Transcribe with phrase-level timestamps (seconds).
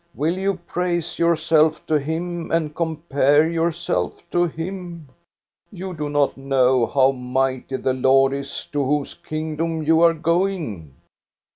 [0.15, 5.09] Will you praise yourself to him and compare yourself to him}
[5.71, 10.95] You do not know how mighty the Lord is to whose kingdom you are going.